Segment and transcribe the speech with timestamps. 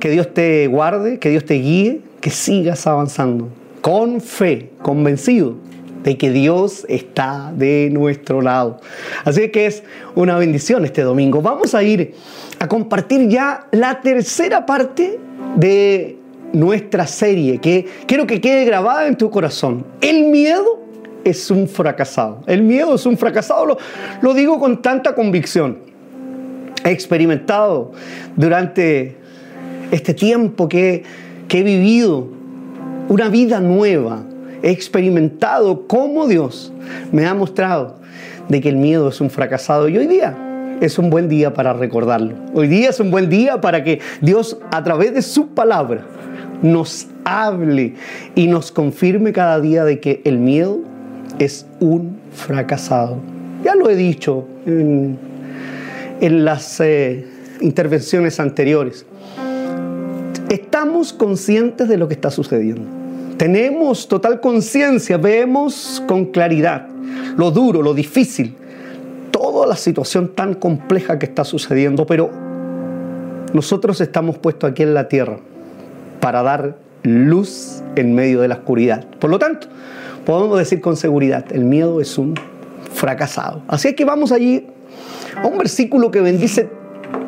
[0.00, 3.48] que Dios te guarde, que Dios te guíe, que sigas avanzando
[3.80, 5.56] con fe, convencido
[6.02, 8.80] de que Dios está de nuestro lado.
[9.24, 9.82] Así que es
[10.14, 11.42] una bendición este domingo.
[11.42, 12.14] Vamos a ir
[12.58, 15.18] a compartir ya la tercera parte
[15.56, 16.16] de
[16.52, 19.84] nuestra serie, que quiero que quede grabada en tu corazón.
[20.00, 20.80] El miedo
[21.22, 22.42] es un fracasado.
[22.46, 23.78] El miedo es un fracasado, lo,
[24.22, 25.78] lo digo con tanta convicción.
[26.82, 27.92] He experimentado
[28.36, 29.19] durante
[29.90, 31.02] este tiempo que,
[31.48, 32.28] he vivido
[33.08, 34.22] una vida nueva.
[34.62, 36.72] He experimentado cómo Dios
[37.12, 37.96] me ha mostrado
[38.48, 39.88] de que el miedo es un fracasado.
[39.88, 40.36] Y hoy día
[40.80, 42.34] es un buen día para recordarlo.
[42.54, 46.06] Hoy día es un buen día para que Dios a través de su palabra
[46.62, 47.94] nos hable
[48.34, 50.80] y nos confirme cada día de que el miedo
[51.38, 53.18] es un fracasado.
[53.64, 55.18] Ya lo he dicho en,
[56.20, 57.26] las eh,
[57.60, 59.06] intervenciones anteriores.
[60.50, 62.82] Estamos conscientes de lo que está sucediendo.
[63.36, 66.88] Tenemos total conciencia, vemos con claridad
[67.36, 68.56] lo duro, lo difícil,
[69.30, 72.30] toda la situación tan compleja que está sucediendo, pero
[73.52, 75.38] nosotros estamos puestos aquí en la tierra
[76.20, 79.06] para dar luz en medio de la oscuridad.
[79.20, 79.68] Por lo tanto,
[80.26, 82.34] podemos decir con seguridad, el miedo es un
[82.92, 83.62] fracasado.
[83.68, 84.66] Así es que vamos allí
[85.40, 86.68] a un versículo que bendice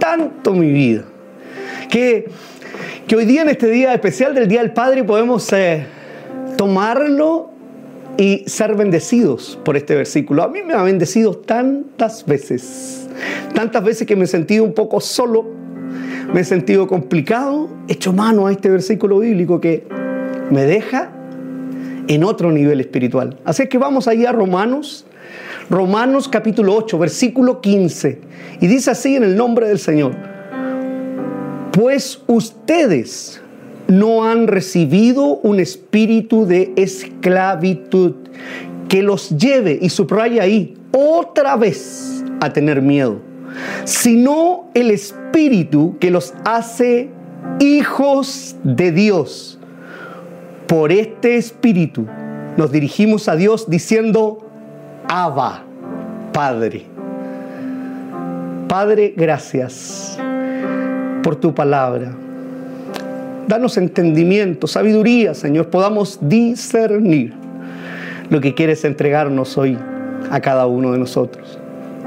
[0.00, 1.04] tanto mi vida,
[1.88, 2.28] que,
[3.06, 5.84] que hoy día en este día especial del Día del Padre podemos eh,
[6.56, 7.50] tomarlo
[8.16, 10.42] y ser bendecidos por este versículo.
[10.42, 13.08] A mí me ha bendecido tantas veces,
[13.54, 15.46] tantas veces que me he sentido un poco solo,
[16.32, 19.86] me he sentido complicado, he hecho mano a este versículo bíblico que
[20.50, 21.10] me deja
[22.08, 23.38] en otro nivel espiritual.
[23.44, 25.06] Así que vamos ahí a Romanos,
[25.70, 28.20] Romanos capítulo 8, versículo 15.
[28.60, 30.31] Y dice así en el nombre del Señor,
[31.72, 33.40] pues ustedes
[33.88, 38.14] no han recibido un espíritu de esclavitud
[38.88, 43.20] que los lleve, y subraya ahí, otra vez a tener miedo,
[43.84, 47.08] sino el espíritu que los hace
[47.58, 49.58] hijos de Dios.
[50.66, 52.06] Por este espíritu
[52.56, 54.46] nos dirigimos a Dios diciendo,
[55.08, 55.64] Abba,
[56.32, 56.84] Padre.
[58.68, 60.18] Padre, gracias
[61.22, 62.12] por tu palabra.
[63.46, 67.34] Danos entendimiento, sabiduría, Señor, podamos discernir
[68.30, 69.76] lo que quieres entregarnos hoy
[70.30, 71.58] a cada uno de nosotros.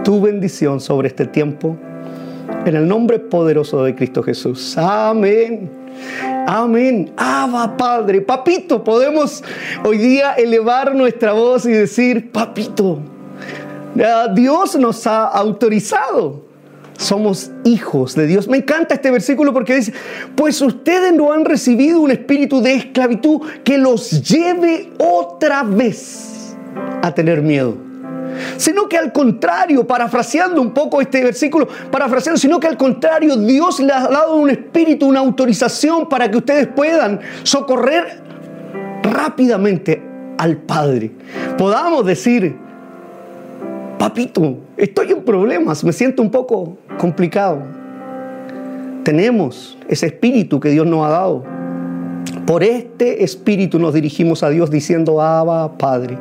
[0.03, 1.75] Tu bendición sobre este tiempo,
[2.65, 4.77] en el nombre poderoso de Cristo Jesús.
[4.77, 5.69] Amén.
[6.47, 7.11] Amén.
[7.17, 8.21] Abba, Padre.
[8.21, 9.43] Papito, podemos
[9.83, 12.99] hoy día elevar nuestra voz y decir, papito,
[14.33, 16.43] Dios nos ha autorizado
[16.97, 18.47] somos hijos de Dios.
[18.47, 19.93] Me encanta este versículo porque dice,
[20.35, 26.55] pues ustedes no han recibido un espíritu de esclavitud que los lleve otra vez
[27.01, 27.77] a tener miedo.
[28.57, 33.79] Sino que al contrario, parafraseando un poco este versículo, parafraseando, sino que al contrario, Dios
[33.79, 38.21] les ha dado un espíritu, una autorización para que ustedes puedan socorrer
[39.03, 40.01] rápidamente
[40.37, 41.11] al Padre.
[41.57, 42.57] Podamos decir,
[43.97, 47.59] papito, estoy en problemas, me siento un poco complicado.
[49.03, 51.43] Tenemos ese espíritu que Dios nos ha dado.
[52.45, 56.17] Por este espíritu nos dirigimos a Dios diciendo, Abba, Padre.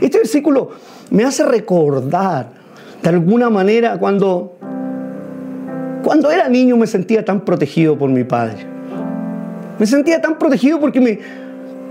[0.00, 0.70] Este versículo
[1.10, 2.50] me hace recordar
[3.02, 4.56] de alguna manera cuando,
[6.02, 8.66] cuando era niño me sentía tan protegido por mi padre.
[9.78, 11.18] Me sentía tan protegido porque mi,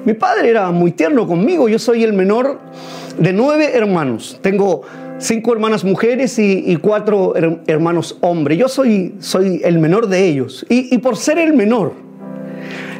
[0.05, 1.69] mi padre era muy tierno conmigo.
[1.69, 2.59] Yo soy el menor
[3.17, 4.39] de nueve hermanos.
[4.41, 4.81] Tengo
[5.17, 7.33] cinco hermanas mujeres y, cuatro
[7.67, 8.57] hermanos hombres.
[8.57, 10.65] Yo soy, soy el menor de ellos.
[10.69, 11.93] Y, por ser el menor,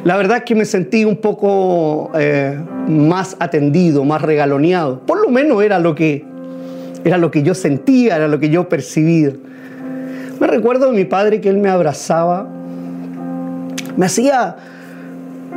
[0.04, 5.00] la verdad es que me sentí un poco eh, más atendido, más regaloneado.
[5.00, 6.24] Por lo menos era lo que,
[7.04, 9.32] era lo que yo sentía, era lo que yo percibía.
[10.38, 12.46] Me recuerdo de mi padre que él me abrazaba,
[13.96, 14.56] me hacía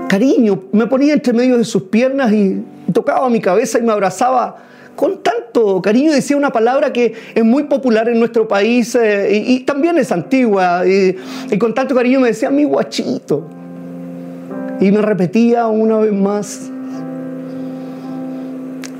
[0.07, 2.63] cariño, me ponía entre medio de sus piernas y
[2.93, 4.57] tocaba mi cabeza y me abrazaba
[4.99, 9.61] con tanto cariño decía una palabra que es muy popular en nuestro país eh, y,
[9.61, 10.85] también es antigua.
[10.85, 11.15] Y,
[11.49, 13.47] y, con tanto cariño me decía mi guachito.
[14.81, 16.69] Y me repetía una vez más,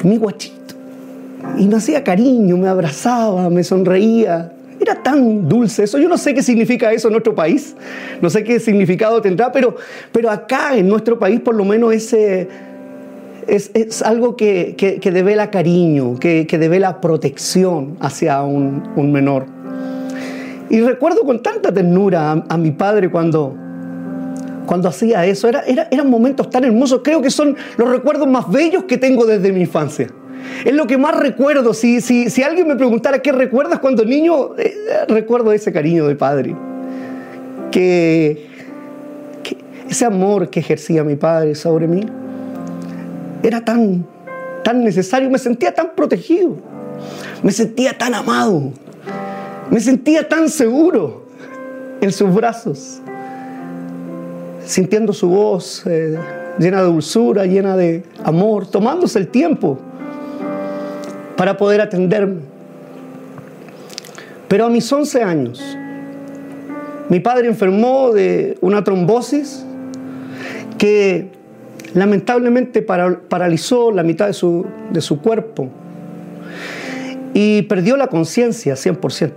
[0.01, 0.73] mi guachito.
[1.57, 4.53] Y me hacía cariño, me abrazaba, me sonreía.
[4.79, 5.97] Era tan dulce eso.
[5.97, 7.75] Yo no sé qué significa eso en nuestro país.
[8.21, 9.75] No sé qué significado tendrá, pero,
[10.13, 12.68] pero acá en nuestro país por lo menos ese
[13.47, 19.45] es, algo que, que, devela cariño, que, que devela protección hacia un, menor.
[20.69, 23.55] Y recuerdo con tanta ternura a, mi padre cuando,
[24.65, 25.47] cuando hacía eso.
[25.47, 27.01] Era, eran momentos tan hermosos.
[27.03, 30.07] Creo que son los recuerdos más bellos que tengo desde mi infancia.
[30.63, 31.73] Es lo que más recuerdo.
[31.73, 34.73] Si, si, si alguien me preguntara qué recuerdas cuando niño, eh,
[35.07, 36.55] recuerdo ese cariño de padre.
[37.71, 38.47] Que,
[39.43, 39.57] que,
[39.89, 42.05] ese amor que ejercía mi padre sobre mí
[43.43, 44.05] era tan,
[44.63, 45.29] tan necesario.
[45.29, 46.55] Me sentía tan protegido.
[47.43, 48.71] Me sentía tan amado.
[49.69, 51.25] Me sentía tan seguro
[52.01, 53.01] en sus brazos,
[54.65, 56.17] sintiendo su voz eh,
[56.57, 59.77] llena de dulzura, llena de amor, tomándose el tiempo
[61.37, 62.41] para poder atenderme.
[64.47, 65.77] Pero a mis 11 años,
[67.07, 69.63] mi padre enfermó de una trombosis
[70.79, 71.31] que
[71.93, 75.69] lamentablemente paralizó la mitad de su, de su cuerpo
[77.33, 79.31] y perdió la conciencia 100%.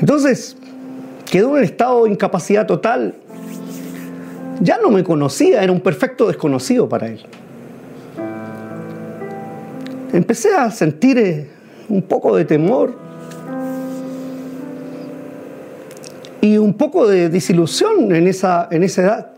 [0.00, 0.56] Entonces,
[1.30, 3.14] quedó en estado de incapacidad total.
[4.60, 7.20] Ya no me conocía, era un perfecto desconocido para él.
[10.12, 11.48] Empecé a sentir eh,
[11.88, 12.94] un poco de temor
[16.42, 19.31] y un poco de desilusión en esa, en esa edad.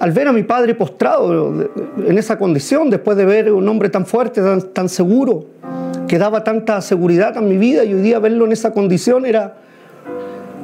[0.00, 1.68] Al ver a mi padre postrado
[2.06, 4.42] en esa condición, después de ver un hombre tan fuerte,
[4.72, 5.46] tan, seguro,
[6.08, 9.56] que daba tanta seguridad a mi vida y hoy día verlo en esa condición era,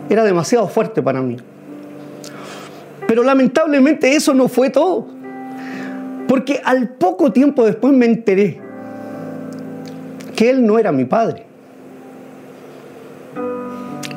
[0.09, 1.37] era demasiado fuerte para mí.
[3.07, 5.07] Pero lamentablemente eso no fue todo.
[6.29, 8.61] Porque al poco tiempo después me enteré
[10.37, 11.45] que él no era mi padre.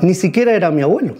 [0.01, 1.15] Ni siquiera era mi abuelo.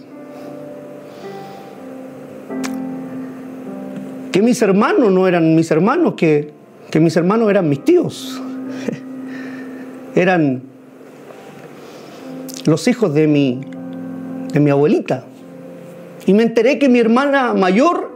[4.34, 6.50] Que mis hermanos no eran mis hermanos, que,
[6.90, 8.42] que mis hermanos eran mis tíos.
[10.16, 10.60] Eran
[12.64, 13.60] los hijos de mi
[14.52, 15.24] de mi abuelita.
[16.26, 18.10] Y me enteré que mi hermana mayor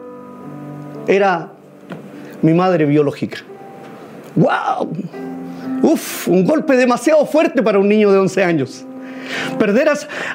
[1.06, 1.53] era
[2.43, 3.38] mi madre biológica.
[4.35, 4.91] ¡Wow!
[5.82, 8.85] Uf, un golpe demasiado fuerte para un niño de 11 años.
[9.59, 9.91] Perder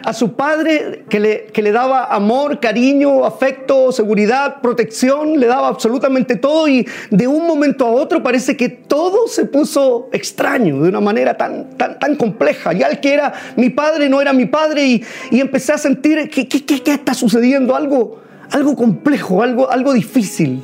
[0.06, 5.68] a, su padre que le, que le, daba amor, cariño, afecto, seguridad, protección, le daba
[5.68, 10.90] absolutamente todo y de un momento a otro parece que todo se puso extraño de
[10.90, 12.74] una manera tan, tan, tan compleja.
[12.74, 16.30] Ya el que era mi padre no era mi padre y, y empecé a sentir
[16.30, 20.64] que, qué está sucediendo, algo, algo complejo, algo, algo difícil.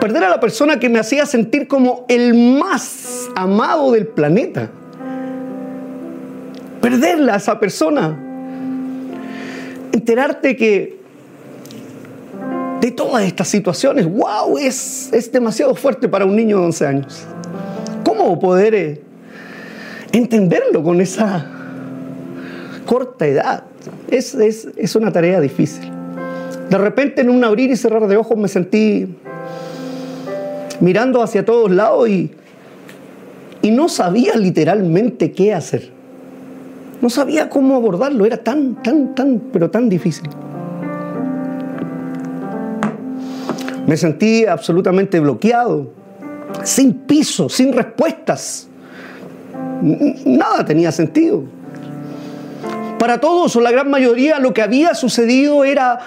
[0.00, 4.70] Perder a la persona que me hacía sentir como el más amado del planeta
[6.82, 8.18] perderla a esa persona.
[9.92, 11.00] Enterarte que
[12.80, 17.24] de todas estas situaciones, wow, es, es demasiado fuerte para un niño de 11 años.
[18.04, 19.00] ¿Cómo poder eh,
[20.10, 21.46] entenderlo con esa
[22.84, 23.62] corta edad?
[24.10, 25.88] Es, es, es una tarea difícil.
[26.68, 29.14] De repente en un abrir y cerrar de ojos me sentí
[30.80, 32.32] mirando hacia todos lados y,
[33.60, 35.91] y no sabía literalmente qué hacer.
[37.02, 40.30] No sabía cómo abordarlo, era tan, tan, tan, pero tan difícil.
[43.88, 45.90] Me sentí absolutamente bloqueado,
[46.62, 48.68] sin piso, sin respuestas.
[49.82, 51.42] Nada tenía sentido.
[53.00, 55.98] Para todos o la gran mayoría lo que había sucedido era,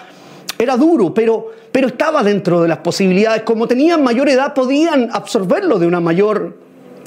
[0.58, 3.42] era duro, pero, pero estaba dentro de las posibilidades.
[3.42, 6.56] Como tenían mayor edad podían absorberlo de una mayor,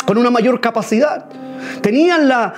[0.06, 1.24] con una mayor capacidad.
[1.80, 2.54] Tenían la,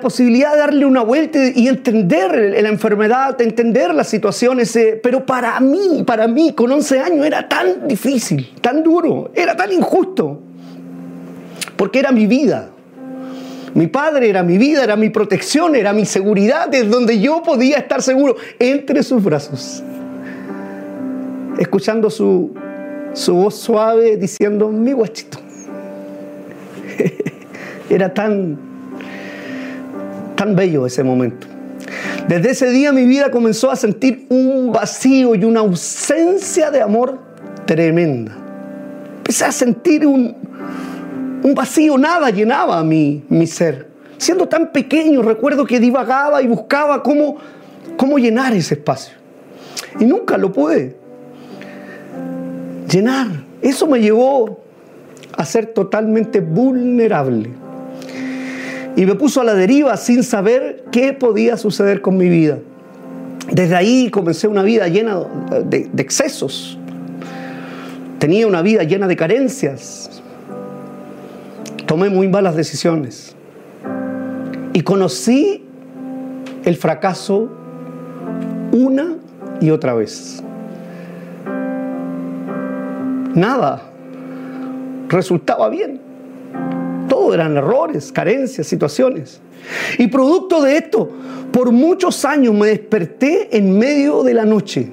[0.00, 6.02] posibilidad de darle una vuelta y entender la enfermedad, entender las situaciones, pero para mí,
[6.06, 10.40] para mí, con 11 años era tan difícil, tan duro, era tan injusto,
[11.76, 12.70] porque era mi vida.
[13.74, 17.76] Mi padre era mi vida, era mi protección, era mi seguridad, es donde yo podía
[17.76, 19.82] estar seguro, entre sus brazos,
[21.58, 22.54] escuchando su,
[23.12, 25.38] su voz suave diciendo, mi guachito.
[27.90, 28.58] Era tan,
[30.36, 31.46] tan bello ese momento.
[32.28, 37.18] Desde ese día mi vida comenzó a sentir un vacío y una ausencia de amor
[37.64, 38.36] tremenda.
[39.18, 40.36] Empecé a sentir un,
[41.42, 43.88] un vacío, nada llenaba mi, mi ser.
[44.18, 47.36] Siendo tan pequeño, recuerdo que divagaba y buscaba cómo,
[47.96, 49.14] cómo llenar ese espacio.
[49.98, 50.96] Y nunca lo pude
[52.90, 53.28] llenar.
[53.62, 54.60] Eso me llevó
[55.36, 57.50] a ser totalmente vulnerable
[58.98, 62.58] y me puso a la deriva sin saber qué podía suceder con mi vida.
[63.48, 65.20] Desde ahí comencé una vida llena
[65.64, 66.76] de, excesos.
[68.18, 70.20] Tenía una vida llena de carencias.
[71.86, 73.36] Tomé muy malas decisiones.
[74.72, 75.64] Y conocí
[76.64, 77.52] el fracaso
[78.72, 79.14] una
[79.60, 80.42] y otra vez.
[83.36, 83.80] nada
[85.08, 86.00] resultaba bien.
[87.18, 89.40] Todo eran errores, carencias, situaciones.
[89.98, 91.10] Y producto de esto,
[91.50, 94.92] por muchos años me desperté en medio de la noche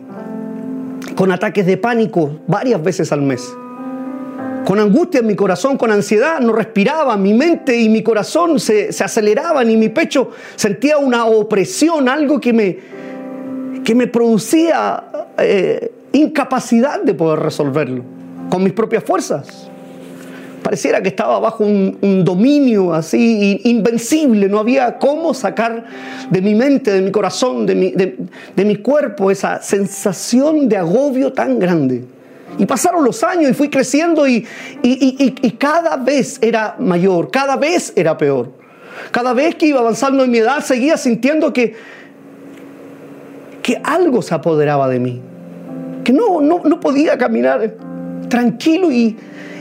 [1.16, 3.48] con ataques de pánico varias veces al mes.
[4.66, 8.90] Con angustia en mi corazón, con ansiedad, no respiraba, mi mente y mi corazón se,
[8.90, 12.80] aceleraban y mi pecho sentía una opresión, algo que me,
[13.84, 18.04] que me producía eh, incapacidad de poder resolverlo
[18.50, 19.70] con mis propias fuerzas.
[20.66, 25.86] Pareciera que estaba bajo un, dominio así invencible, no había cómo sacar
[26.32, 31.32] de mi mente, de mi corazón, de mi, de mi cuerpo esa sensación de agobio
[31.32, 32.04] tan grande.
[32.58, 34.48] Y pasaron los años y fui creciendo y,
[34.82, 38.52] y, cada vez era mayor, cada vez era peor.
[39.12, 41.76] Cada vez que iba avanzando en mi edad seguía sintiendo que,
[43.62, 45.22] que algo se apoderaba de mí,
[46.04, 47.76] que no, no, no podía caminar
[48.30, 49.16] tranquilo y,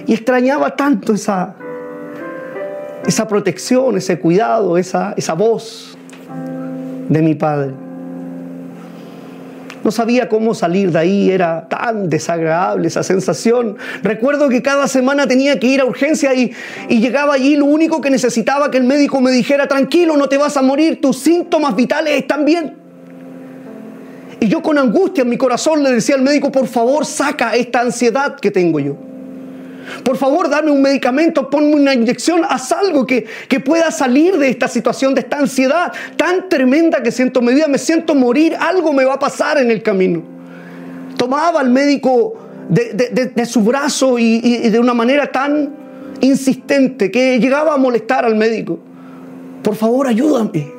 [0.06, 1.54] y extrañaba tanto esa,
[3.06, 5.96] esa protección, ese cuidado, esa, esa voz
[7.08, 7.72] de mi padre.
[9.82, 13.76] No sabía cómo salir de ahí, era tan desagradable esa sensación.
[14.02, 16.52] Recuerdo que cada semana tenía que ir a urgencia y,
[16.88, 20.38] y, llegaba allí, lo único que necesitaba que el médico me dijera, tranquilo, no te
[20.38, 22.78] vas a morir, tus síntomas vitales están bien.
[24.40, 27.80] Y yo con angustia en mi corazón le decía al médico, por favor, saca esta
[27.80, 28.96] ansiedad que tengo yo.
[30.04, 33.26] Por favor, dame un medicamento, ponme una inyección, haz algo que,
[33.64, 37.68] pueda salir de esta situación, de esta ansiedad tan tremenda que siento en mi vida.
[37.68, 40.22] Me siento morir, algo me va a pasar en el camino.
[41.16, 42.34] Tomaba al médico
[42.68, 45.72] de, su brazo y, y de una manera tan
[46.20, 48.78] insistente que llegaba a molestar al médico.
[49.62, 50.72] Por favor, ayúdame.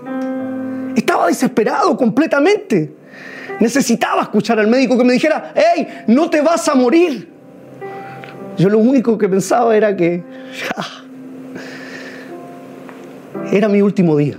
[0.96, 2.94] Estaba desesperado completamente.
[3.60, 7.35] Necesitaba escuchar al médico que me dijera, hey, no te vas a morir.
[8.58, 10.24] Yo lo único que pensaba era que
[13.52, 14.38] era mi último día.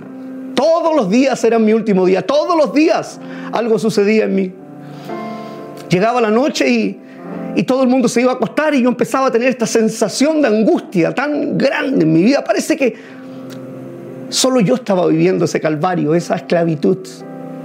[0.55, 2.23] Todos los días eran mi último día.
[2.23, 3.21] Todos los días
[3.53, 4.53] algo sucedía en mí.
[5.91, 7.01] Llegaba la noche y,
[7.55, 10.41] y todo el mundo se iba a acostar y yo empezaba a tener esta sensación
[10.41, 12.43] de angustia tan grande en mi vida.
[12.43, 12.95] Parece que
[14.31, 17.07] solo yo estaba viviendo ese calvario, esa esclavitud.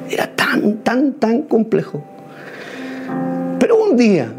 [0.09, 2.03] Era tan, tan, tan complejo.
[3.57, 4.31] Pero un día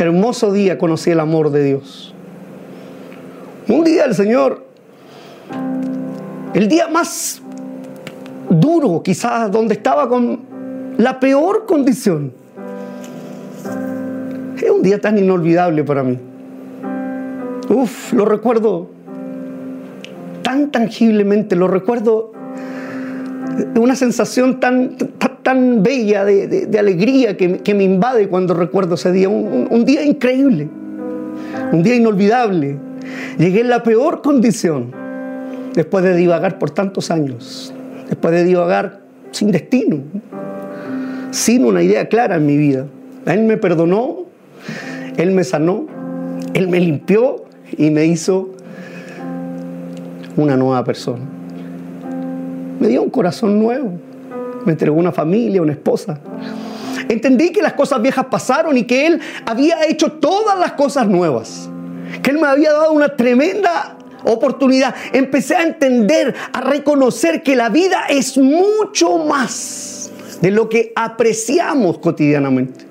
[0.00, 2.14] hermoso día conocí el amor de Dios.
[3.68, 4.64] Un día el Señor,
[6.54, 7.40] el día más
[8.48, 10.40] duro quizás, donde estaba con
[10.96, 12.32] la peor condición,
[14.56, 16.18] es un día tan inolvidable para mí.
[17.68, 18.88] Uf, lo recuerdo
[20.42, 22.32] tan tangiblemente, lo recuerdo
[23.76, 29.28] una sensación tan, tan, bella de, alegría que, me invade cuando recuerdo ese día.
[29.28, 30.68] Un, día increíble,
[31.72, 32.78] un día inolvidable.
[33.38, 34.92] Llegué en la peor condición
[35.74, 37.72] después de divagar por tantos años,
[38.08, 39.98] después de divagar sin destino,
[41.30, 42.86] sin una idea clara en mi vida.
[43.26, 44.26] Él me perdonó,
[45.16, 45.86] Él me sanó,
[46.54, 47.44] Él me limpió
[47.76, 48.50] y me hizo
[50.36, 51.40] una nueva persona
[52.80, 53.92] me dio un corazón nuevo.
[54.64, 56.18] Me entregó una familia, una esposa.
[57.08, 61.68] Entendí que las cosas viejas pasaron y que Él había hecho todas las cosas nuevas.
[62.22, 64.94] Que Él me había dado una tremenda oportunidad.
[65.12, 71.98] Empecé a entender, a reconocer que la vida es mucho más de lo que apreciamos
[71.98, 72.86] cotidianamente.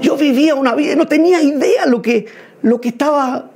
[0.00, 2.26] Yo vivía una vida, no tenía idea lo que,
[2.62, 3.50] lo que estaba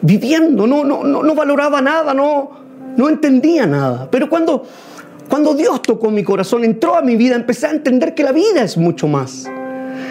[0.00, 2.50] viviendo, no, no, no, no valoraba nada, no,
[2.96, 4.08] no entendía nada.
[4.10, 4.66] Pero cuando,
[5.28, 8.62] cuando Dios tocó mi corazón, entró a mi vida, empecé a entender que la vida
[8.62, 9.48] es mucho más.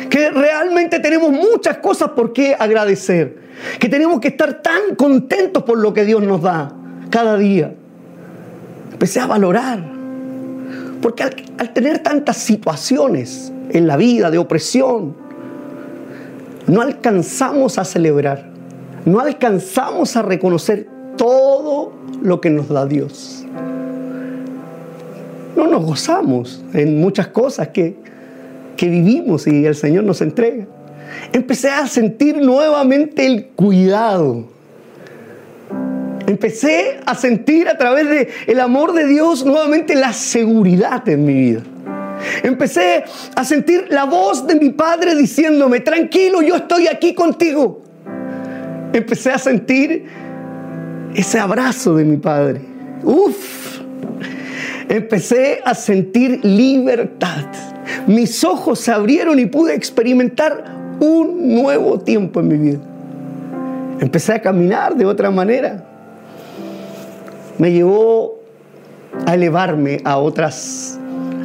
[0.09, 3.37] Que realmente tenemos muchas cosas por qué agradecer.
[3.79, 6.73] Que tenemos que estar tan contentos por lo que Dios nos da
[7.09, 7.73] cada día.
[8.91, 9.83] Empecé a valorar.
[11.01, 15.15] Porque al, tener tantas situaciones en la vida de opresión,
[16.65, 18.49] no alcanzamos a celebrar,
[19.05, 21.91] no alcanzamos a reconocer todo
[22.21, 23.42] lo que nos da Dios.
[25.55, 27.95] No nos gozamos en muchas cosas que,
[28.75, 30.65] que vivimos y el Señor nos entrega.
[31.31, 34.47] Empecé a sentir nuevamente el cuidado.
[36.25, 41.33] Empecé a sentir a través del el amor de Dios nuevamente la seguridad en mi
[41.33, 41.61] vida.
[42.41, 43.03] Empecé
[43.35, 47.81] a sentir la voz de mi padre diciéndome, tranquilo, yo estoy aquí contigo.
[48.93, 50.05] Empecé a sentir
[51.13, 52.61] ese abrazo de mi padre.
[53.03, 53.79] Uf,
[54.89, 57.45] empecé a sentir libertad.
[58.07, 60.63] mis ojos se abrieron y pude experimentar
[60.99, 62.79] un nuevo tiempo en mi vida.
[63.99, 65.83] Empecé a caminar de otra manera.
[67.57, 68.39] Me llevó
[69.25, 70.99] a elevarme a otras,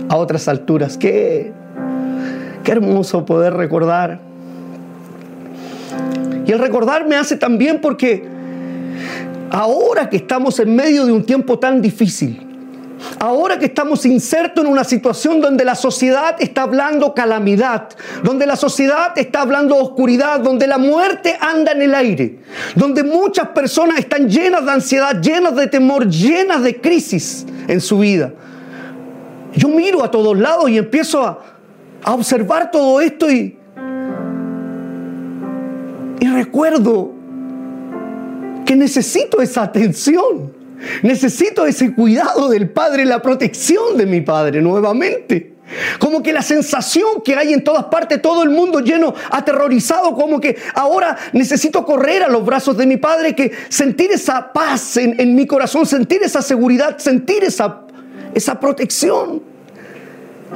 [0.09, 0.97] a otras alturas.
[0.97, 1.53] Qué,
[2.65, 4.21] qué hermoso poder recordar.
[6.47, 8.25] Y el recordar me hace también porque
[9.51, 12.48] ahora que estamos en medio de un tiempo tan difícil,
[13.21, 17.91] Ahora que estamos insertos en una situación donde la sociedad está hablando calamidad,
[18.23, 22.39] donde la sociedad está hablando oscuridad, donde la muerte anda en el aire,
[22.75, 27.99] donde muchas personas están llenas de ansiedad, llenas de temor, llenas de crisis en su
[27.99, 28.33] vida.
[29.55, 31.45] Yo miro a todos lados y empiezo a,
[32.05, 33.59] observar todo esto y
[36.21, 37.13] recuerdo
[38.65, 40.58] que necesito esa atención.
[41.03, 45.59] Necesito ese cuidado del Padre, la protección de mi Padre nuevamente.
[45.99, 50.41] Como que la sensación que hay en todas partes, todo el mundo lleno, aterrorizado, como
[50.41, 55.35] que ahora necesito correr a los brazos de mi Padre, que sentir esa paz en,
[55.35, 57.83] mi corazón, sentir esa seguridad, sentir esa,
[58.35, 59.43] esa protección.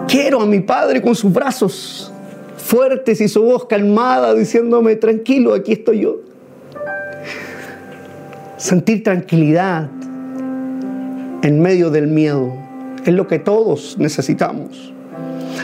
[0.09, 2.11] Quiero a mi Padre con sus brazos
[2.57, 6.21] fuertes y su voz calmada diciéndome, tranquilo, aquí estoy yo.
[8.57, 9.91] Sentir tranquilidad,
[11.42, 12.54] en medio del miedo.
[13.04, 14.91] Es lo que todos necesitamos.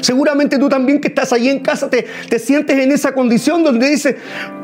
[0.00, 3.88] Seguramente tú también que estás ahí en casa te, te, sientes en esa condición donde
[3.88, 4.16] dices,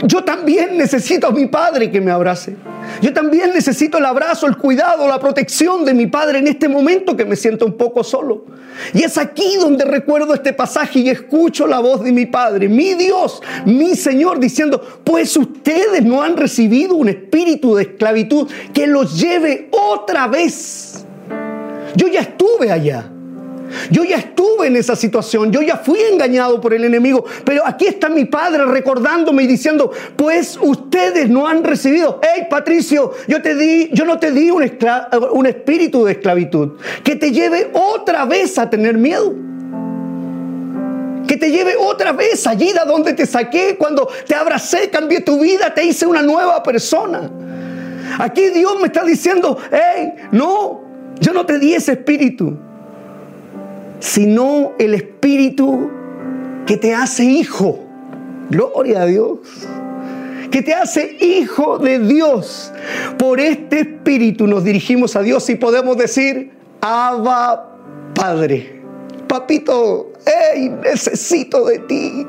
[0.03, 2.57] yo también necesito a mi padre que me abrace.
[3.00, 7.17] Yo también necesito el abrazo, el cuidado, la protección de mi padre en este momento
[7.17, 8.45] que me siento un poco solo.
[8.93, 12.95] Y es aquí donde recuerdo este pasaje y escucho la voz de mi padre, mi
[12.95, 19.21] Dios, mi Señor, diciendo, pues ustedes no han recibido un espíritu de esclavitud que los
[19.21, 21.05] lleve otra vez.
[21.97, 23.13] Yo ya estuve allá.
[23.90, 27.87] Yo ya estuve en esa situación, yo ya fui engañado por el enemigo, pero aquí
[27.87, 33.55] está mi padre recordándome y diciendo, pues ustedes no han recibido, hey Patricio, yo te
[33.55, 34.64] di, yo no te di un,
[35.33, 36.72] un espíritu de esclavitud
[37.03, 39.35] que te lleve otra vez a tener miedo.
[41.27, 45.40] Que te lleve otra vez allí de donde te saqué, cuando te abracé, cambié tu
[45.40, 47.31] vida, te hice una nueva persona.
[48.18, 50.83] Aquí Dios me está diciendo, hey, no,
[51.20, 52.59] yo no te di ese espíritu
[54.00, 55.90] sino el Espíritu
[56.66, 57.80] que te hace hijo.
[58.50, 59.38] Gloria a Dios.
[60.50, 62.72] Que te hace hijo de Dios.
[63.18, 67.76] Por este Espíritu nos dirigimos a Dios y podemos decir, Abba
[68.14, 68.83] Padre.
[69.26, 72.26] Papito, hey, necesito de ti.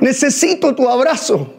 [0.00, 1.54] Necesito tu abrazo.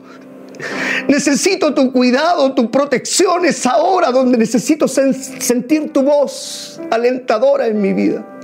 [1.08, 3.46] Necesito tu cuidado, tu protección.
[3.46, 8.39] Es ahora donde necesito sentir tu voz alentadora en mi vida.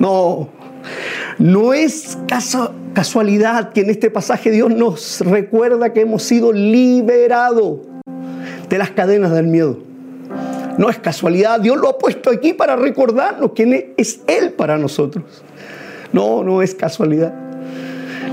[0.00, 0.48] No,
[1.38, 2.18] no es
[2.94, 7.78] casualidad que en este pasaje Dios nos recuerda que hemos sido liberados
[8.68, 9.78] de las cadenas del miedo.
[10.78, 15.24] No es casualidad, Dios lo ha puesto aquí para recordarnos quién es Él para nosotros.
[16.12, 17.49] No, no es casualidad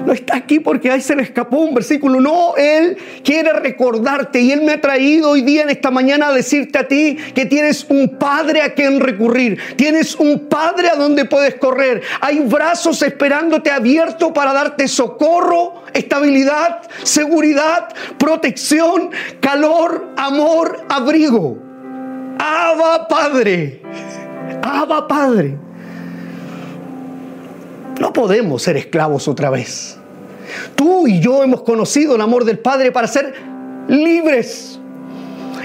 [0.08, 2.22] no está aquí porque ahí se le escapó un versículo.
[2.22, 6.34] No, Él quiere recordarte y Él me ha traído hoy día en esta mañana a
[6.34, 9.60] decirte a ti que tienes un Padre a quien recurrir.
[9.76, 12.02] Tienes un Padre a donde puedes correr.
[12.22, 21.58] Hay brazos esperándote abiertos para darte socorro, estabilidad, seguridad, protección, calor, amor, abrigo.
[22.40, 23.82] Abba Padre.
[24.64, 25.67] Abba Padre.
[28.00, 29.98] No podemos ser esclavos otra vez.
[30.76, 33.34] Tú y yo hemos conocido el amor del Padre para ser
[33.88, 34.80] libres.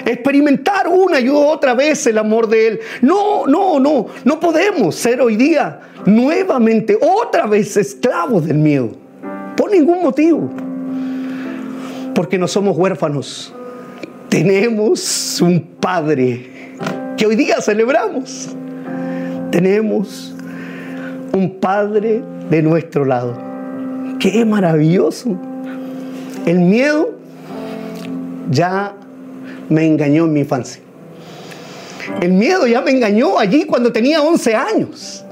[0.04, 2.80] Experimentar una y otra vez el amor de Él.
[3.02, 4.06] No, no, no.
[4.24, 8.90] No podemos ser hoy día nuevamente, otra vez esclavos del miedo.
[9.56, 10.50] Por ningún motivo.
[12.14, 13.54] Porque no somos huérfanos.
[14.28, 16.50] Tenemos un Padre
[17.16, 18.48] que hoy día celebramos.
[19.50, 20.31] Tenemos
[21.32, 23.36] un Padre de nuestro lado.
[24.18, 25.36] Qué maravilloso.
[26.46, 27.10] El miedo
[28.50, 28.94] ya
[29.68, 30.82] me engañó en mi infancia.
[32.20, 35.24] El miedo ya me engañó allí cuando tenía 11 años.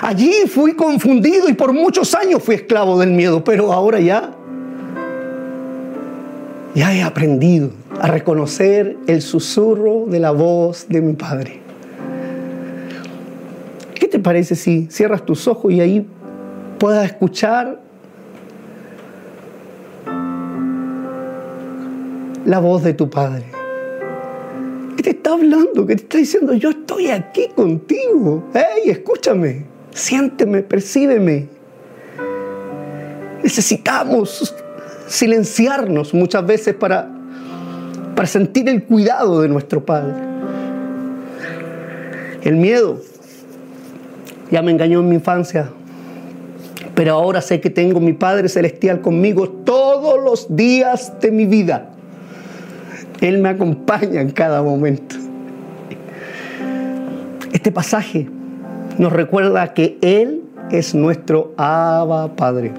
[0.00, 4.32] Allí fui confundido y por muchos años fui esclavo del miedo, pero ahora ya,
[6.74, 7.70] ya he aprendido
[8.00, 11.65] a reconocer el susurro de la voz de mi Padre.
[14.16, 16.06] ¿Qué parece si cierras tus ojos y ahí
[16.78, 17.82] puedas escuchar
[22.46, 23.44] la voz de tu Padre.
[24.96, 28.42] ¿Qué te está hablando, que te está diciendo, yo estoy aquí contigo.
[28.54, 31.48] Hey, escúchame, siénteme, percíbeme.
[33.42, 34.54] Necesitamos
[35.08, 37.06] silenciarnos muchas veces para,
[38.14, 40.14] para sentir el cuidado de nuestro Padre.
[42.42, 42.98] El miedo
[44.50, 45.70] ya me engañó en mi infancia,
[46.94, 51.90] pero ahora sé que tengo mi Padre Celestial conmigo todos los días de mi vida.
[53.20, 55.16] Él me acompaña en cada momento.
[57.52, 58.28] Este pasaje
[58.98, 62.72] nos recuerda que Él es nuestro Abba Padre.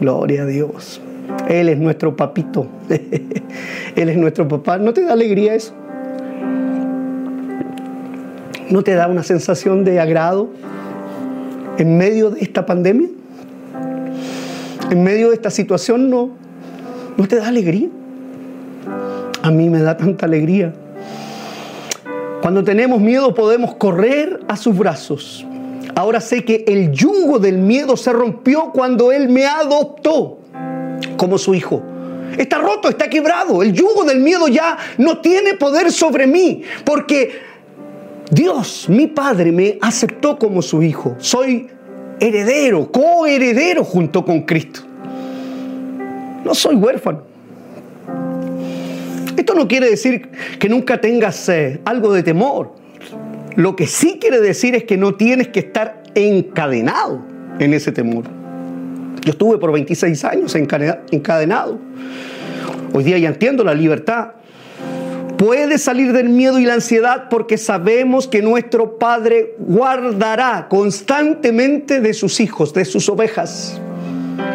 [0.00, 1.00] Gloria a Dios.
[1.48, 2.66] Él es nuestro papito.
[3.96, 4.78] Él es nuestro papá.
[4.78, 5.72] ¿No te da alegría eso?
[8.70, 10.50] ¿No te da una sensación de agrado
[11.78, 13.08] en medio de esta pandemia?
[14.90, 16.30] ¿En medio de esta situación no,
[17.16, 17.88] no te da alegría?
[19.42, 20.72] A mí me da tanta alegría.
[22.40, 25.44] Cuando tenemos miedo podemos correr a sus brazos.
[25.94, 30.38] Ahora sé que el yugo del miedo se rompió cuando Él me adoptó
[31.16, 31.82] como su hijo.
[32.36, 33.62] Está roto, está quebrado.
[33.62, 37.45] El yugo del miedo ya no tiene poder sobre mí porque
[38.30, 41.14] Dios, mi Padre, me aceptó como su hijo.
[41.18, 41.68] Soy
[42.18, 44.80] heredero, coheredero junto con Cristo.
[46.44, 47.22] No soy huérfano.
[49.36, 52.74] Esto no quiere decir que nunca tengas eh, algo de temor.
[53.54, 57.22] Lo que sí quiere decir es que no tienes que estar encadenado
[57.58, 58.24] en ese temor.
[59.22, 61.78] Yo estuve por 26 años encadenado.
[62.92, 64.32] Hoy día ya entiendo la libertad.
[65.38, 72.14] Puede salir del miedo y la ansiedad porque sabemos que nuestro Padre guardará constantemente de
[72.14, 73.78] sus hijos, de sus ovejas.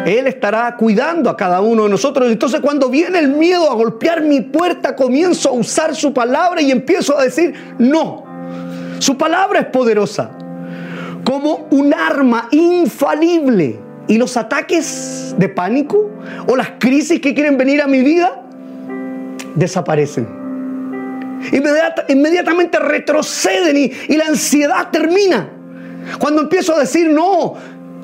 [0.04, 2.30] Él estará cuidando a cada uno de nosotros.
[2.30, 6.72] Entonces cuando viene el miedo a golpear mi puerta, comienzo a usar su palabra y
[6.72, 8.24] empiezo a decir, no,
[8.98, 10.30] su palabra es poderosa,
[11.24, 13.78] como un arma infalible.
[14.08, 16.10] Y los ataques de pánico
[16.48, 18.42] o las crisis que quieren venir a mi vida
[19.54, 20.41] desaparecen.
[22.08, 25.48] Inmediatamente retroceden y, la ansiedad termina.
[26.18, 27.54] Cuando empiezo a decir, no,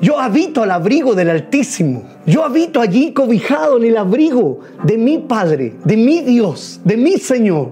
[0.01, 2.03] yo habito al abrigo del Altísimo.
[2.25, 7.17] Yo habito allí cobijado en el abrigo de mi Padre, de mi Dios, de mi
[7.17, 7.71] Señor.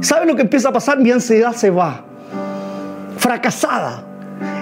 [0.00, 0.98] ¿Sabe lo que empieza a pasar?
[0.98, 2.04] Mi ansiedad se va.
[3.18, 4.06] Fracasada.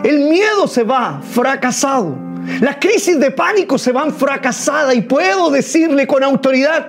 [0.02, 1.20] El miedo se va.
[1.22, 2.28] Fracasado.
[2.60, 6.88] Las crisis de pánico se van fracasadas y puedo decirle con autoridad,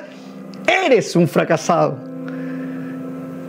[0.65, 2.08] eres un fracasado.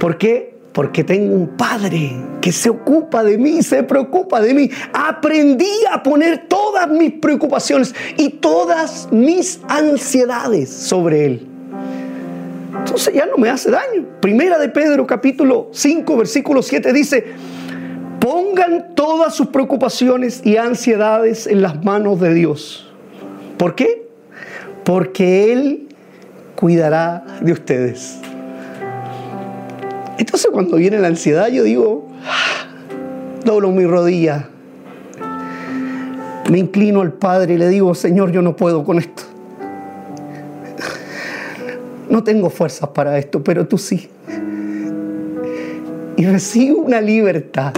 [0.00, 0.54] ¿Por qué?
[0.72, 4.70] Porque tengo un Padre que se ocupa de mí, se preocupa de mí.
[4.94, 11.46] Aprendí a poner todas mis preocupaciones y todas mis ansiedades sobre Él.
[12.74, 14.06] Entonces ya no me hace daño.
[14.20, 17.26] Primera de Pedro capítulo 5 versículo 7 dice,
[18.20, 22.90] pongan todas sus preocupaciones y ansiedades en las manos de Dios.
[23.58, 24.08] ¿Por qué?
[24.82, 25.88] Porque Él
[26.54, 28.18] cuidará de ustedes.
[30.20, 32.06] Entonces cuando viene la ansiedad yo digo,
[33.42, 34.50] doblo mi rodilla,
[36.50, 39.22] me inclino al Padre y le digo, Señor, yo no puedo con esto.
[42.10, 44.10] No tengo fuerzas para esto, pero tú sí.
[46.18, 47.72] Y recibo una libertad.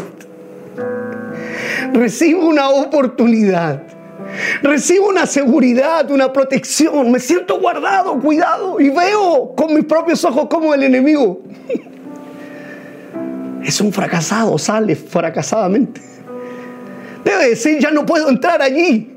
[1.93, 3.85] Recibo una oportunidad.
[4.63, 7.13] Recibo una seguridad, una protección.
[7.13, 8.81] Me siento guardado, cuidado.
[8.81, 11.41] Y veo con mis propios ojos como el enemigo
[13.65, 16.01] es un fracasado, sale fracasadamente.
[17.25, 19.09] Debe decir, ya no puedo entrar allí.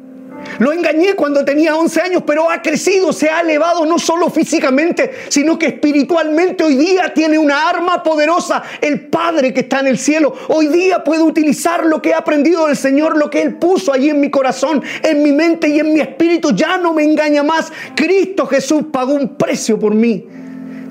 [0.60, 5.12] Lo engañé cuando tenía 11 años, pero ha crecido, se ha elevado no solo físicamente,
[5.27, 9.97] sino que espiritualmente hoy día tiene una arma poderosa, el Padre que está en el
[9.97, 10.34] cielo.
[10.49, 14.10] Hoy día puedo utilizar lo que he aprendido del Señor, lo que Él puso allí
[14.10, 16.51] en mi corazón, en mi mente y en mi espíritu.
[16.55, 17.71] Ya no me engaña más.
[17.95, 20.27] Cristo Jesús pagó un precio por mí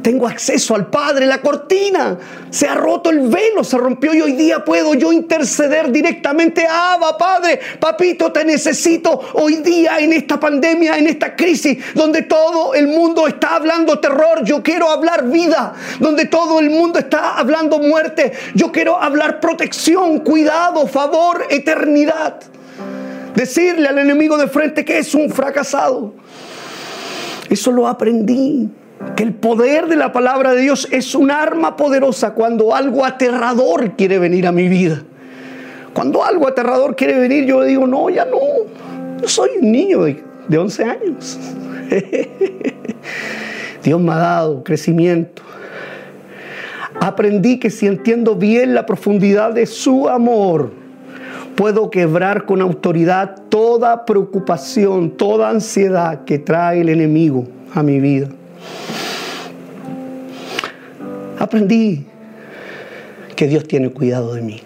[0.05, 2.19] tengo acceso al Padre, la cortina,
[2.51, 6.67] se ha roto el velo, se rompió y hoy día puedo yo interceder directamente.
[6.67, 12.75] Abba, Padre, papito, te necesito hoy día en esta pandemia, en esta crisis, donde todo
[12.75, 17.79] el mundo está hablando terror, yo quiero hablar vida, donde todo el mundo está hablando
[17.79, 22.43] muerte, yo quiero hablar protección, cuidado, favor, eternidad.
[23.35, 26.13] Decirle al enemigo de frente que es un fracasado.
[27.49, 28.69] Eso lo aprendí
[29.17, 33.93] que el poder de la palabra de Dios es un arma poderosa cuando algo aterrador
[33.93, 35.03] quiere venir a mi vida.
[35.93, 38.39] Cuando algo aterrador quiere venir, yo digo, no, ya no.
[39.21, 41.39] Yo soy un niño de, de 11 años.
[43.85, 45.43] Dios me ha dado crecimiento.
[47.01, 50.73] Aprendí que si entiendo bien la profundidad de su amor,
[51.55, 58.29] puedo quebrar con autoridad toda preocupación, toda ansiedad que trae el enemigo a mi vida.
[61.39, 62.07] Aprendí
[63.37, 64.61] que Dios tiene cuidado de mí.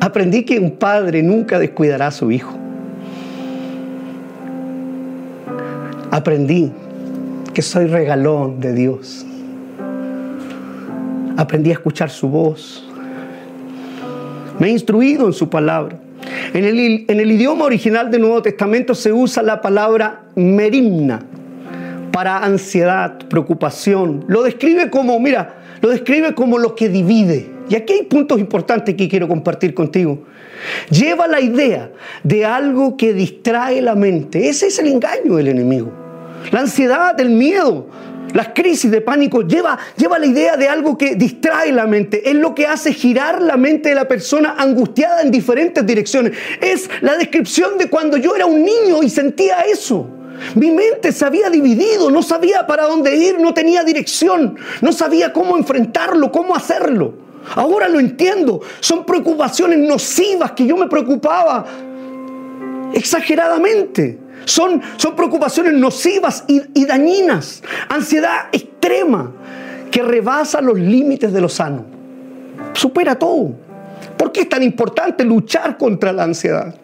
[0.00, 2.54] Aprendí que un padre nunca descuidará a su hijo.
[6.10, 6.72] Aprendí
[7.52, 9.26] que soy regalón de Dios.
[11.36, 12.84] Aprendí a escuchar su voz.
[14.58, 15.98] Me he instruido en su palabra.
[16.54, 21.20] En el, idioma original del Nuevo Testamento se usa la palabra merimna
[22.12, 24.24] para ansiedad, preocupación.
[24.28, 27.50] Lo describe como, mira, lo describe como lo que divide.
[27.68, 30.24] Y aquí hay puntos importantes que quiero compartir contigo.
[30.90, 31.90] Lleva la idea
[32.24, 34.48] de algo que distrae la mente.
[34.48, 35.92] Ese es el engaño del enemigo.
[36.50, 37.88] La ansiedad, el miedo,
[38.34, 42.28] las crisis de pánico lleva, lleva la idea de algo que distrae la mente.
[42.28, 46.36] Es lo que hace girar la mente de la persona angustiada en diferentes direcciones.
[46.60, 50.08] Es la descripción de cuando yo era un niño y sentía eso.
[50.54, 55.32] Mi mente se había dividido, no sabía para dónde ir, no tenía dirección, no sabía
[55.32, 57.14] cómo enfrentarlo, cómo hacerlo.
[57.54, 58.60] Ahora lo entiendo.
[58.80, 61.64] Son preocupaciones nocivas que yo me preocupaba
[62.92, 64.27] exageradamente.
[64.48, 67.62] Son, son preocupaciones nocivas y, y dañinas.
[67.90, 69.30] Ansiedad extrema
[69.90, 71.84] que rebasa los límites de lo sano.
[72.72, 73.52] Supera todo.
[74.16, 76.74] ¿Por qué es tan importante luchar contra la ansiedad?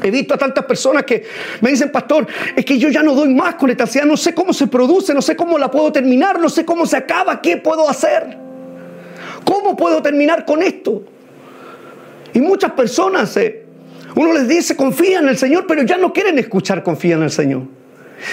[0.00, 1.24] He visto a tantas personas que
[1.60, 4.32] me dicen, pastor, es que yo ya no doy más con esta ansiedad, no sé
[4.32, 7.56] cómo se produce, no sé cómo la puedo terminar, no sé cómo se acaba, qué
[7.56, 8.38] puedo hacer.
[9.44, 11.02] ¿Cómo puedo terminar con esto?
[12.32, 13.65] Y muchas personas, eh,
[14.16, 17.30] uno les dice, confía en el Señor, pero ya no quieren escuchar, confía en el
[17.30, 17.64] Señor.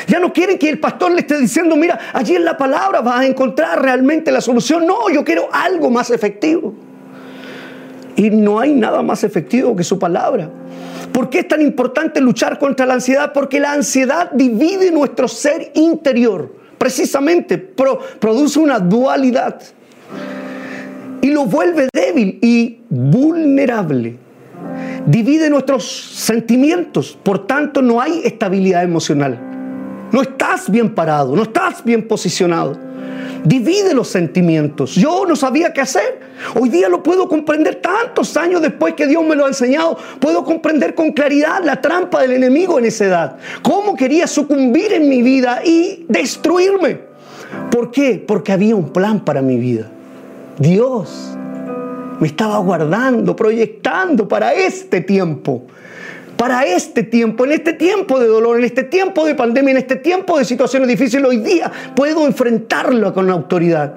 [0.07, 3.19] Ya no quieren que el pastor le esté diciendo, mira, allí en la palabra vas
[3.19, 4.87] a encontrar realmente la solución.
[4.87, 6.73] No, yo quiero algo más efectivo.
[8.15, 10.49] Y no hay nada más efectivo que su palabra.
[11.11, 13.33] ¿Por qué es tan importante luchar contra la ansiedad?
[13.33, 16.49] Porque la ansiedad divide nuestro ser interior.
[16.77, 19.61] Precisamente produce una dualidad
[21.21, 24.22] y lo vuelve débil y vulnerable.
[25.05, 29.37] Divide nuestros sentimientos, por tanto no hay estabilidad emocional.
[30.11, 32.77] No estás bien parado, no estás bien posicionado.
[33.43, 34.95] Divide los sentimientos.
[34.95, 36.21] Yo no sabía qué hacer.
[36.57, 39.97] Hoy día lo puedo comprender tantos años después que Dios me lo ha enseñado.
[40.19, 43.37] Puedo comprender con claridad la trampa del enemigo en esa edad.
[43.61, 47.01] Cómo quería sucumbir en mi vida y destruirme.
[47.69, 48.23] ¿Por qué?
[48.25, 49.89] Porque había un plan para mi vida.
[50.57, 51.35] Dios
[52.23, 55.65] me estaba guardando, proyectando para este tiempo.
[56.38, 59.97] Para este tiempo, en este tiempo de dolor, en este tiempo de pandemia, en este
[59.97, 63.95] tiempo de situaciones difíciles, hoy día puedo enfrentarlo con autoridad.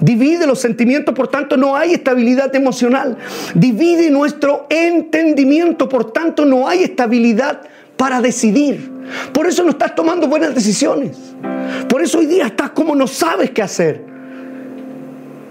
[0.00, 3.18] Divide los sentimientos, por tanto no hay estabilidad emocional.
[3.56, 7.62] Divide nuestro entendimiento, por tanto no hay estabilidad
[7.96, 8.92] para decidir.
[9.32, 11.18] Por eso no estás tomando buenas decisiones.
[11.88, 14.09] Por eso hoy día estás como no sabes qué hacer.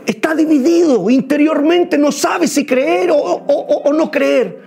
[0.09, 4.59] Está dividido interiormente, no sabes si creer o, no creer.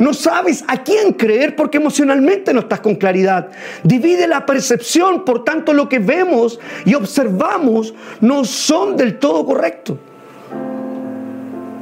[0.00, 3.50] No sabes a quién creer porque emocionalmente no estás con claridad.
[3.84, 9.96] Divide la percepción, por tanto lo que vemos y observamos no son del todo correctos.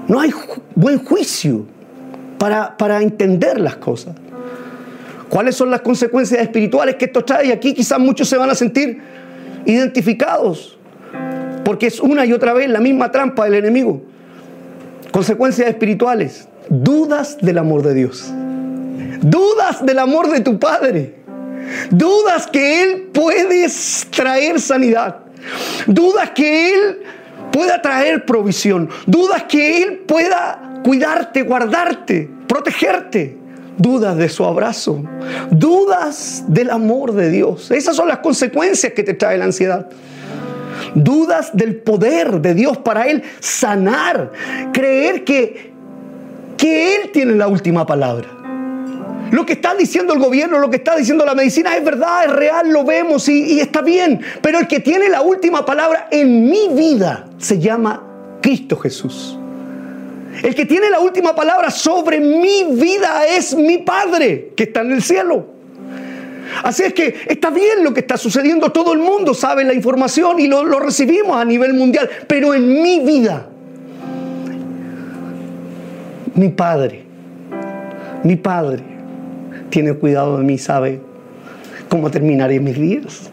[0.06, 0.30] No hay
[0.74, 1.64] buen juicio
[2.36, 4.16] para, para entender las cosas.
[5.30, 7.46] ¿Cuáles son las consecuencias espirituales que esto trae?
[7.46, 9.00] Y aquí quizás muchos se van a sentir
[9.64, 10.77] identificados.
[11.68, 14.00] Porque es una y otra vez la misma trampa del enemigo.
[15.10, 16.48] Consecuencias espirituales.
[16.70, 18.32] Dudas del amor de Dios.
[19.20, 21.16] Dudas del amor de tu Padre.
[21.90, 23.66] Dudas que Él puede
[24.08, 25.18] traer sanidad.
[25.86, 27.02] Dudas que Él
[27.52, 28.88] pueda traer provisión.
[29.06, 33.36] Dudas que Él pueda cuidarte, guardarte, protegerte.
[33.76, 35.04] Dudas de su abrazo.
[35.50, 37.70] Dudas del amor de Dios.
[37.70, 39.86] Esas son las consecuencias que te trae la ansiedad
[40.94, 44.32] dudas del poder de Dios para Él sanar,
[44.72, 45.72] creer que,
[46.56, 48.28] que Él tiene la última palabra.
[49.30, 52.32] Lo que está diciendo el gobierno, lo que está diciendo la medicina es verdad, es
[52.32, 54.20] real, lo vemos y, y, está bien.
[54.40, 58.02] Pero el que tiene la última palabra en mi vida se llama
[58.40, 59.38] Cristo Jesús.
[60.42, 64.92] El que tiene la última palabra sobre mi vida es mi Padre que está en
[64.92, 65.57] el cielo.
[66.62, 70.40] Así es que está bien lo que está sucediendo, todo el mundo sabe la información
[70.40, 73.46] y lo, recibimos a nivel mundial, pero en mi vida,
[76.34, 77.02] mi padre,
[78.24, 78.82] mi padre
[79.70, 81.00] tiene cuidado de mí, sabe
[81.88, 83.30] cómo terminaré mis días.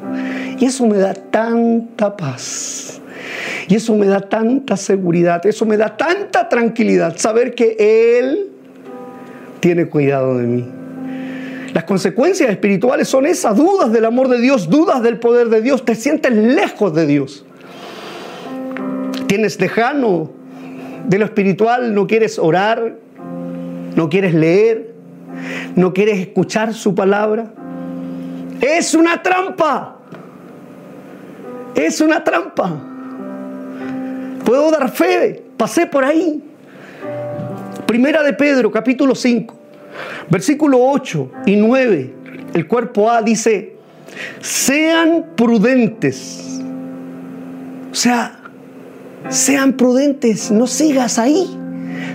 [0.59, 3.01] Y eso me da tanta paz.
[3.67, 7.75] Y eso me da tanta seguridad, eso me da tanta tranquilidad, saber que
[8.19, 8.51] Él
[9.59, 10.65] tiene cuidado de mí.
[11.75, 15.83] Las consecuencias espirituales son esas dudas del amor de Dios, dudas del poder de Dios,
[15.83, 17.45] te sientes lejos de Dios.
[19.27, 20.31] Tienes lejano
[21.05, 22.95] de lo espiritual, no quieres orar,
[23.93, 24.93] no quieres leer,
[25.75, 27.51] no quieres escuchar su palabra.
[28.61, 29.97] Es una trampa.
[31.75, 32.71] Es una trampa.
[34.45, 36.41] Puedo dar fe, pasé por ahí.
[37.85, 39.64] Primera de Pedro, capítulo 5,
[40.29, 42.13] versículo 8 y 9.
[42.53, 43.75] El cuerpo A dice,
[44.41, 46.61] sean prudentes.
[47.91, 48.39] O sea,
[49.29, 51.45] sean prudentes, no sigas ahí.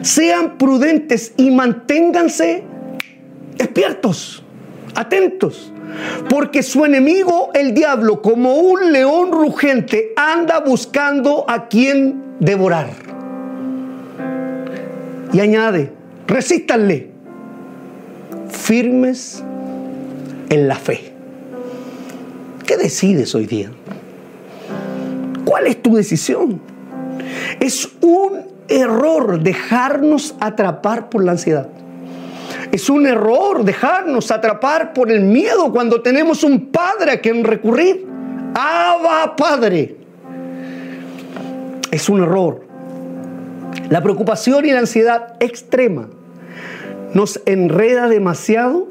[0.03, 2.65] Sean prudentes y manténganse
[3.57, 4.43] despiertos,
[4.95, 5.73] atentos.
[6.29, 12.91] Porque su enemigo, el diablo, como un león rugente, anda buscando a quien devorar.
[15.33, 15.93] Y añade,
[16.27, 17.10] resístanle,
[18.51, 19.43] firmes
[20.49, 21.13] en la fe.
[22.67, 23.71] ¿Qué decides hoy día?
[25.45, 26.61] ¿Cuál es tu decisión?
[27.59, 31.69] Es un error dejarnos atrapar por la ansiedad.
[32.71, 38.07] Es un error dejarnos atrapar por el miedo cuando tenemos un padre a quien recurrir.
[38.55, 39.97] Abba Padre.
[41.91, 42.65] Es un error.
[43.89, 46.09] La preocupación y la ansiedad extrema
[47.15, 48.89] nos enreda demasiado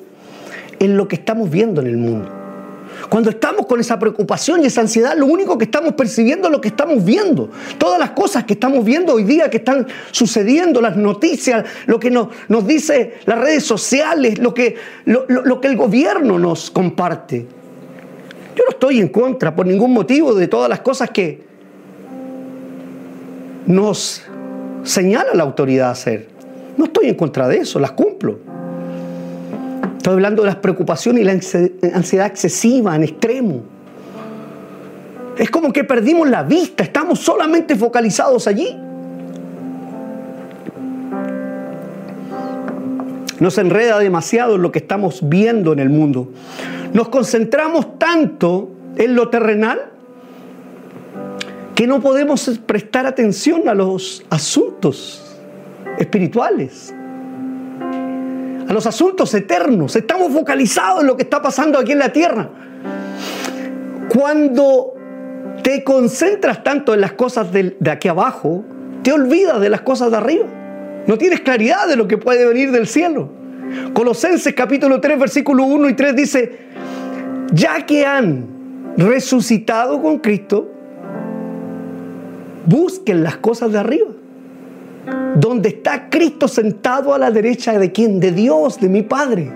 [0.80, 2.40] en lo que estamos viendo en el mundo.
[3.08, 6.60] Cuando estamos con esa preocupación y esa ansiedad, lo único que estamos percibiendo es lo
[6.60, 7.50] que estamos viendo.
[7.78, 12.12] Todas las cosas que estamos viendo hoy día, que están sucediendo, las noticias, lo que
[12.12, 17.46] nos, nos dice las redes sociales, lo que, lo, lo que el gobierno nos comparte.
[18.56, 21.42] Yo no estoy en contra por ningún motivo de todas las cosas que
[23.66, 24.24] nos
[24.84, 26.39] señala la autoridad a hacer.
[26.80, 28.40] No estoy en contra de eso, las cumplo.
[29.98, 31.34] Estoy hablando de las preocupaciones y la
[31.94, 33.64] ansiedad excesiva en extremo.
[35.38, 38.78] Es como que perdimos la vista, estamos solamente focalizados allí.
[43.42, 46.32] Nos enreda demasiado en lo que estamos viendo en el mundo.
[46.94, 49.82] Nos concentramos tanto en lo terrenal
[51.76, 55.26] que no podemos prestar atención a los asuntos
[56.00, 56.94] espirituales
[58.68, 59.96] a los asuntos eternos.
[59.96, 62.50] Estamos focalizados en lo que está pasando aquí en la tierra.
[64.10, 64.94] Cuando
[65.64, 68.64] te concentras tanto en las cosas de, aquí abajo,
[69.04, 70.46] te olvidas de las cosas de arriba.
[71.08, 73.30] No tienes claridad de lo que puede venir del cielo.
[73.94, 76.60] Colosenses capítulo 3, versículo 1 y 3 dice,
[77.52, 80.72] ya que han resucitado con Cristo,
[82.66, 84.19] busquen las cosas de arriba
[85.36, 88.20] donde está Cristo sentado a la derecha de quién?
[88.20, 89.52] De Dios, de mi Padre.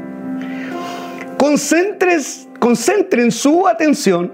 [1.37, 4.31] Concentren su atención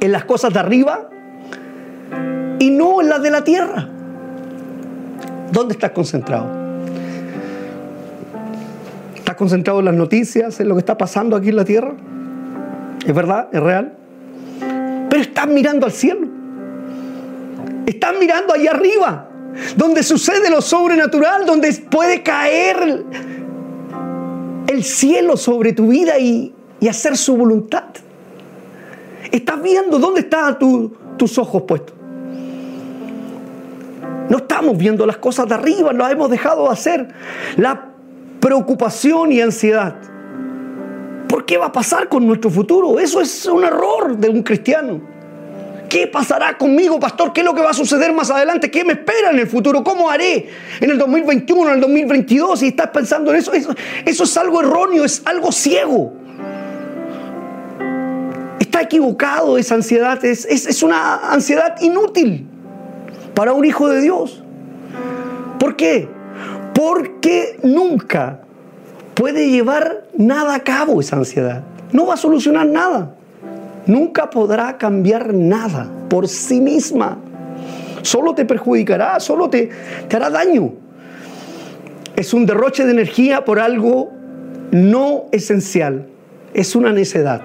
[0.00, 1.08] en las cosas de arriba
[2.58, 3.88] y no en las de la tierra.
[5.50, 6.46] ¿Dónde estás concentrado?
[9.14, 11.94] ¿Estás concentrado en las noticias, en lo que está pasando aquí en la tierra?
[13.06, 13.48] ¿Es verdad?
[13.52, 13.94] ¿Es real?
[15.08, 16.28] Pero estás mirando al cielo.
[17.86, 19.27] Estás mirando allá arriba
[19.76, 23.04] donde sucede lo sobrenatural, donde puede caer
[24.66, 26.54] el cielo sobre tu vida y,
[26.88, 27.84] hacer su voluntad.
[29.32, 31.94] Estás viendo dónde están tus ojos puestos.
[34.28, 37.08] No estamos viendo las cosas de arriba, lo hemos dejado de hacer.
[37.56, 37.88] La
[38.40, 39.96] preocupación y ansiedad.
[41.28, 42.98] ¿Por qué va a pasar con nuestro futuro?
[42.98, 45.00] Eso es un error de un cristiano.
[45.88, 47.32] ¿Qué pasará conmigo, pastor?
[47.32, 48.70] ¿Qué es lo que va a suceder más adelante?
[48.70, 49.82] ¿Qué me espera en el futuro?
[49.82, 50.48] ¿Cómo haré
[50.80, 52.60] en el 2021, en el 2022?
[52.60, 53.74] Si estás pensando en eso, eso,
[54.24, 56.12] es algo erróneo, es algo ciego.
[58.60, 62.46] Está equivocado esa ansiedad, es, es una ansiedad inútil
[63.34, 64.42] para un hijo de Dios.
[65.58, 66.08] ¿Por qué?
[66.74, 68.40] Porque nunca
[69.14, 71.62] puede llevar nada a cabo esa ansiedad.
[71.92, 73.14] No va a solucionar nada
[73.88, 77.18] nunca podrá cambiar nada por sí misma.
[78.02, 79.70] Solo te perjudicará, solo te,
[80.06, 80.74] te hará daño.
[82.14, 84.12] Es un derroche de energía por algo
[84.70, 86.06] no esencial.
[86.54, 87.42] Es una necedad,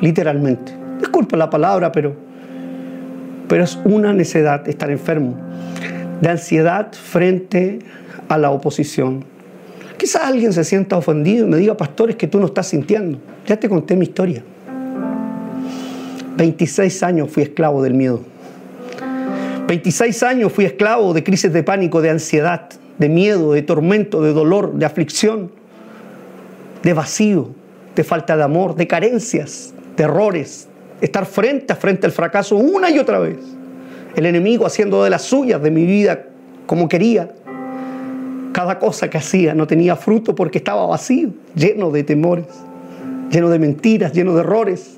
[0.00, 0.72] literalmente.
[0.98, 2.14] Disculpa la palabra, pero,
[3.48, 5.36] pero es una necedad estar enfermo.
[6.20, 7.78] De ansiedad frente
[8.28, 9.24] a la oposición.
[9.96, 13.18] Quizás alguien se sienta ofendido y me diga, pastor, es que tú no estás sintiendo.
[13.46, 14.42] Ya te conté mi historia
[16.38, 18.20] 26 años fui esclavo del miedo.
[19.66, 24.32] 26 años fui esclavo de crisis de pánico, de ansiedad, de miedo, de tormento, de
[24.32, 25.50] dolor, de aflicción,
[26.84, 27.50] de vacío,
[27.96, 30.68] de falta de amor, de carencias, de errores,
[31.00, 33.38] estar frente a frente al fracaso una y otra vez.
[34.14, 36.26] El enemigo haciendo de las suyas de mi vida
[36.66, 37.32] como quería.
[38.52, 42.46] Cada cosa que hacía no tenía fruto porque estaba vacío, lleno de temores,
[43.28, 44.97] lleno de mentiras, lleno de errores.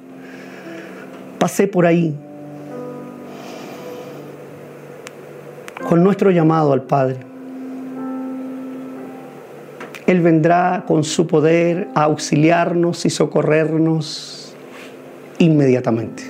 [1.41, 2.15] Pasé por ahí
[5.89, 7.17] con nuestro llamado al Padre.
[10.07, 14.55] Él vendrá con su poder a auxiliarnos y socorrernos
[15.39, 16.25] inmediatamente.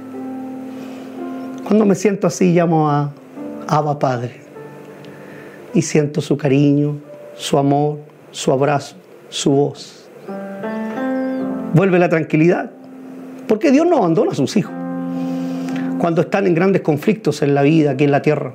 [1.66, 3.10] Cuando me siento así, llamo a
[3.66, 4.36] Abba Padre
[5.74, 6.98] y siento su cariño,
[7.36, 7.98] su amor,
[8.30, 8.94] su abrazo,
[9.28, 10.08] su voz.
[11.74, 12.70] Vuelve la tranquilidad,
[13.48, 14.79] porque Dios no abandona a sus hijos
[16.00, 18.54] cuando están en grandes conflictos en la vida aquí en la tierra.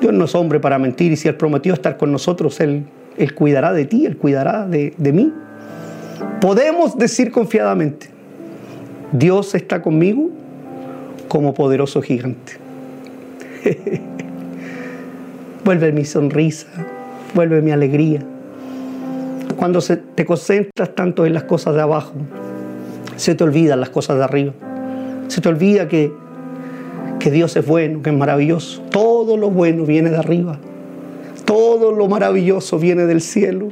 [0.00, 2.86] Dios no es hombre para mentir y si Él prometió estar con nosotros, Él,
[3.34, 5.32] cuidará de ti, Él cuidará de, de mí.
[6.40, 8.06] Podemos decir confiadamente,
[9.10, 10.30] Dios está conmigo
[11.26, 12.52] como poderoso gigante.
[15.64, 16.68] vuelve mi sonrisa,
[17.34, 18.22] vuelve mi alegría.
[19.56, 22.12] Cuando se, te concentras tanto en las cosas de abajo,
[23.16, 24.52] se te olvidan las cosas de arriba.
[25.30, 26.12] Se te olvida que,
[27.20, 28.82] que Dios es bueno, que es maravilloso.
[28.90, 30.58] Todo lo bueno viene de arriba.
[31.44, 33.68] Todo lo maravilloso viene del cielo.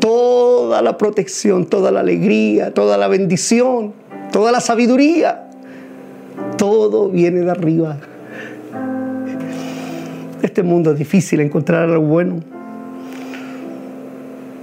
[0.00, 3.92] Toda la protección, toda la alegría, toda la bendición,
[4.32, 5.50] toda la sabiduría,
[6.56, 7.98] todo viene de arriba.
[10.40, 12.40] Este mundo es difícil encontrar algo bueno.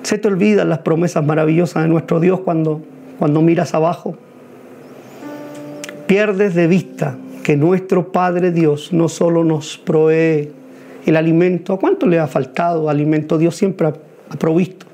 [0.02, 2.82] Se te olvidan las promesas maravillosas de nuestro Dios cuando,
[3.20, 4.16] cuando miras abajo.
[6.14, 10.52] Pierdes de vista que nuestro Padre Dios no solo nos provee
[11.08, 13.40] el alimento, ¿a cuánto le ha faltado alimento?
[13.40, 14.86] Dios siempre ha provisto.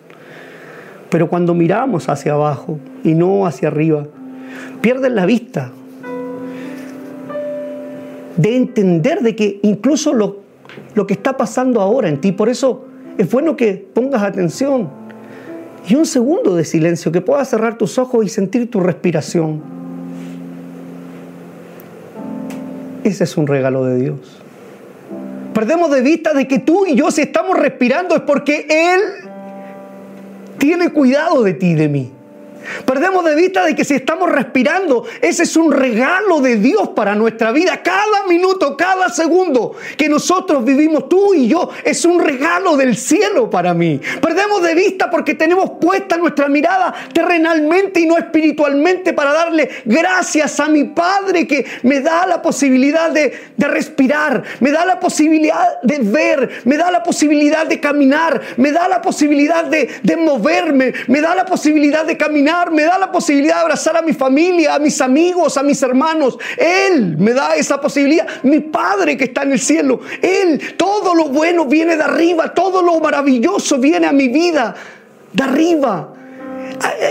[1.09, 4.07] Pero cuando miramos hacia abajo y no hacia arriba,
[4.79, 5.73] pierdes la vista
[8.37, 10.37] de entender de que incluso lo,
[10.95, 12.85] lo que está pasando ahora en ti, por eso
[13.17, 14.87] es bueno que pongas atención
[15.85, 19.79] y un segundo de silencio, que puedas cerrar tus ojos y sentir tu respiración.
[23.09, 24.19] Ese es un regalo de Dios.
[25.53, 29.01] Perdemos de vista de que tú y yo si estamos respirando es porque Él
[30.59, 32.11] tiene cuidado de ti y de mí.
[32.85, 37.15] Perdemos de vista de que si estamos respirando, ese es un regalo de Dios para
[37.15, 37.81] nuestra vida.
[37.83, 43.49] Cada minuto, cada segundo que nosotros vivimos, tú y yo, es un regalo del cielo
[43.49, 43.99] para mí.
[44.21, 50.59] Perdemos de vista porque tenemos puesta nuestra mirada terrenalmente y no espiritualmente para darle gracias
[50.59, 55.81] a mi Padre que me da la posibilidad de, de respirar, me da la posibilidad
[55.81, 60.93] de ver, me da la posibilidad de caminar, me da la posibilidad de, de moverme,
[61.07, 64.75] me da la posibilidad de caminar me da la posibilidad de abrazar a mi familia,
[64.75, 66.37] a mis amigos, a mis hermanos.
[66.57, 68.27] Él me da esa posibilidad.
[68.43, 70.01] Mi Padre que está en el cielo.
[70.21, 74.75] Él, todo lo bueno viene de arriba, todo lo maravilloso viene a mi vida
[75.31, 76.13] de arriba.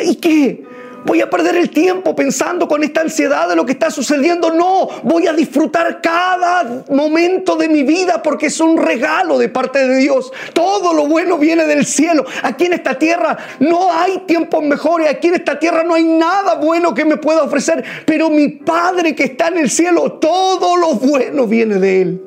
[0.04, 0.67] ¿Y qué?
[1.04, 4.52] Voy a perder el tiempo pensando con esta ansiedad de lo que está sucediendo.
[4.52, 9.86] No, voy a disfrutar cada momento de mi vida porque es un regalo de parte
[9.86, 10.32] de Dios.
[10.52, 12.24] Todo lo bueno viene del cielo.
[12.42, 15.08] Aquí en esta tierra no hay tiempos mejores.
[15.08, 17.84] Aquí en esta tierra no hay nada bueno que me pueda ofrecer.
[18.04, 22.22] Pero mi Padre que está en el cielo, todo lo bueno viene de Él.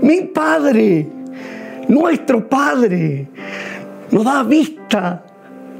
[0.00, 1.06] Mi Padre,
[1.88, 3.26] nuestro Padre,
[4.10, 5.23] nos da vista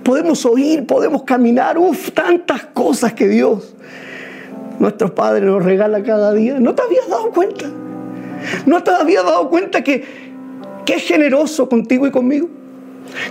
[0.05, 3.74] podemos oír, podemos caminar, uff, tantas cosas que Dios,
[4.78, 6.61] nuestro Padre, nos regala cada día.
[6.61, 7.64] ¿No te habías dado cuenta?
[8.66, 10.05] ¿No te habías dado cuenta que,
[10.84, 12.48] que es generoso contigo y conmigo?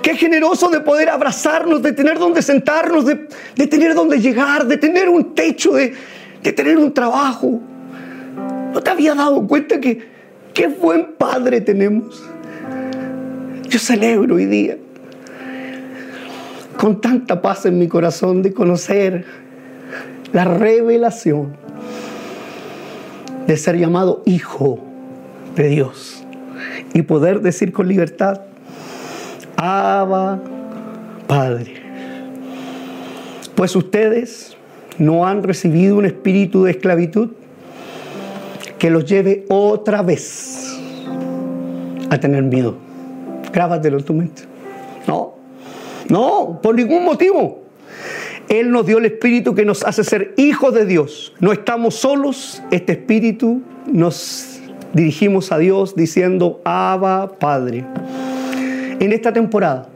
[0.01, 4.77] Que es generoso de poder abrazarnos, de tener donde sentarnos, de, tener donde llegar, de
[4.77, 5.93] tener un techo, de,
[6.41, 7.59] de tener un trabajo.
[8.73, 10.07] ¿No te habías dado cuenta que
[10.53, 12.23] qué buen Padre tenemos?
[13.67, 14.77] Yo celebro hoy día
[16.77, 19.25] con tanta paz en mi corazón de conocer
[20.31, 21.55] la revelación
[23.47, 24.79] de ser llamado hijo
[25.55, 26.23] de Dios
[26.93, 28.41] y poder decir con libertad,
[29.57, 30.39] Abba,
[31.27, 31.75] Padre.
[33.55, 34.57] Pues ustedes
[34.97, 37.31] no han recibido un espíritu de esclavitud
[38.77, 40.77] que los lleve otra vez
[42.09, 42.75] a tener miedo.
[43.51, 44.43] Grábatelo en tu mente.
[45.07, 45.32] No,
[46.09, 47.63] no, por ningún motivo.
[48.49, 51.33] Él nos dio el Espíritu que nos hace ser hijos de Dios.
[51.39, 54.59] No estamos solos, este Espíritu nos
[54.93, 57.85] dirigimos a Dios diciendo, Abba Padre.
[58.99, 59.89] En esta temporada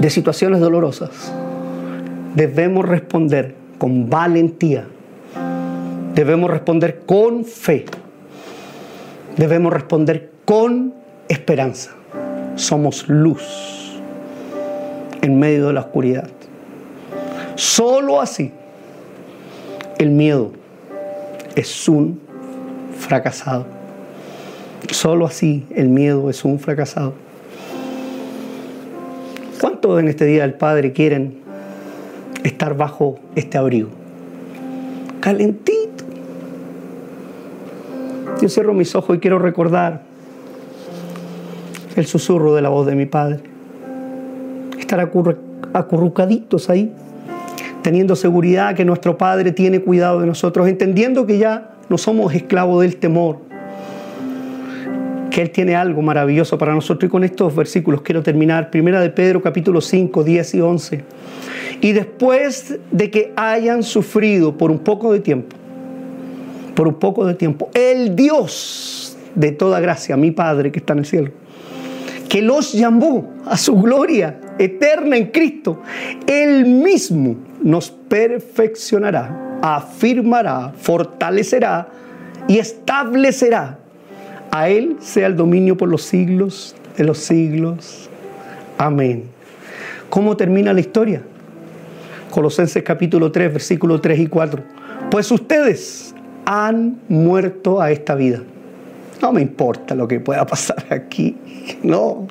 [0.00, 1.32] de situaciones dolorosas,
[2.34, 4.86] debemos responder con valentía,
[6.14, 7.84] debemos responder con fe,
[9.36, 10.94] debemos responder con
[11.28, 11.96] esperanza.
[12.56, 14.00] Somos luz
[15.22, 16.28] en medio de la oscuridad.
[17.54, 18.52] Solo así
[19.98, 20.52] el miedo
[21.54, 22.20] es un
[22.98, 23.66] fracasado.
[24.90, 27.14] Solo así el miedo es un fracasado.
[29.60, 31.38] ¿Cuántos en este día del Padre quieren
[32.42, 33.90] estar bajo este abrigo?
[35.20, 36.04] Calentito.
[38.40, 40.02] Yo cierro mis ojos y quiero recordar
[41.96, 43.40] el susurro de la voz de mi Padre.
[44.78, 45.00] Estar
[45.72, 46.92] acurrucaditos ahí,
[47.82, 52.82] teniendo seguridad que nuestro Padre tiene cuidado de nosotros, entendiendo que ya no somos esclavos
[52.82, 53.38] del temor,
[55.30, 57.08] que Él tiene algo maravilloso para nosotros.
[57.08, 58.70] Y con estos versículos quiero terminar.
[58.70, 61.04] Primera de Pedro capítulo 5, 10 y 11.
[61.80, 65.56] Y después de que hayan sufrido por un poco de tiempo,
[66.74, 70.98] por un poco de tiempo, el Dios de toda gracia, mi Padre que está en
[71.00, 71.30] el cielo,
[72.32, 75.82] que los llamó a su gloria eterna en Cristo,
[76.26, 81.88] Él mismo nos perfeccionará, afirmará, fortalecerá
[82.48, 83.78] y establecerá
[84.50, 88.08] a Él sea el dominio por los siglos de los siglos.
[88.78, 89.24] Amén.
[90.08, 91.20] ¿Cómo termina la historia?
[92.30, 94.62] Colosenses capítulo 3, versículos 3 y 4.
[95.10, 96.14] Pues ustedes
[96.46, 98.40] han muerto a esta vida.
[99.22, 101.36] No me importa lo que pueda pasar aquí.
[101.84, 102.26] No.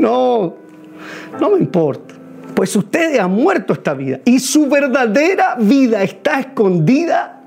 [0.00, 0.56] No.
[1.40, 2.14] No me importa.
[2.54, 7.40] Pues ustedes han muerto esta vida y su verdadera vida está escondida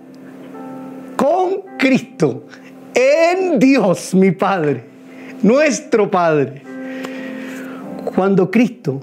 [1.15, 2.45] con Cristo
[2.93, 4.83] en Dios, mi Padre,
[5.43, 6.61] nuestro Padre.
[8.15, 9.01] Cuando Cristo,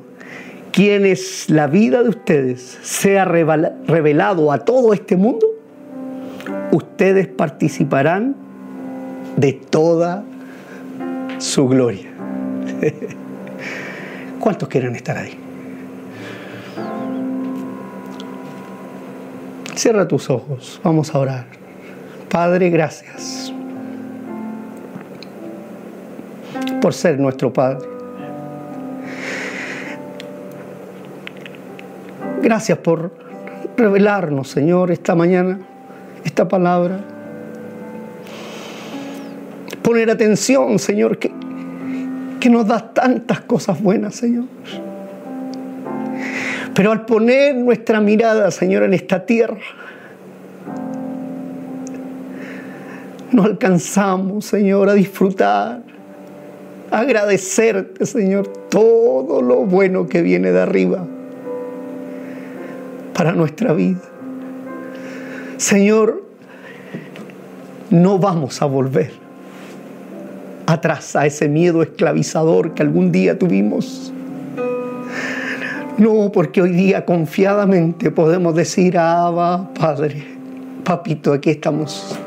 [0.73, 5.47] quien es la vida de ustedes, sea revelado a todo este mundo,
[6.71, 8.44] ustedes participarán
[9.37, 10.25] de toda
[11.39, 12.11] su gloria.
[14.41, 15.39] ¿Cuántos quieren estar ahí?
[19.75, 21.47] Cierra tus ojos, vamos a orar.
[22.31, 23.53] Padre, gracias
[26.81, 27.89] por ser nuestro Padre.
[32.43, 33.11] Gracias por
[33.77, 35.61] revelarnos, Señor, esta mañana,
[36.25, 37.14] esta palabra.
[39.85, 41.31] Poner atención, Señor, que,
[42.41, 44.47] que nos das tantas cosas buenas, Señor.
[46.75, 49.59] Pero al poner nuestra mirada, Señor, en esta tierra,
[53.31, 55.83] no alcanzamos, Señor, a disfrutar
[56.91, 61.05] agradecerte, Señor, todo lo bueno que viene de arriba
[63.13, 64.01] para nuestra vida.
[65.59, 66.25] Señor,
[67.91, 69.24] no vamos a volver
[70.67, 74.13] atrás a ese miedo esclavizador que algún día tuvimos.
[75.97, 80.25] No, porque hoy día confiadamente podemos decir, Abba, Padre,
[80.85, 82.19] Papito, aquí estamos.